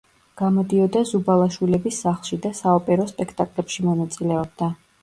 [0.41, 4.75] გამოდიოდა ზუბალაშვილების სახლში და საოპერო სპექტაკლებში მონაწილეობდა.